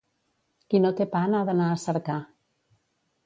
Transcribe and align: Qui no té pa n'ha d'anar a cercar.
Qui 0.73 0.79
no 0.85 0.91
té 0.99 1.07
pa 1.11 1.19
n'ha 1.33 1.43
d'anar 1.49 1.67
a 1.73 1.77
cercar. 1.83 2.17